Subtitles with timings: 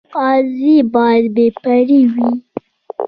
[0.13, 2.29] قاضي باید بې پرې وي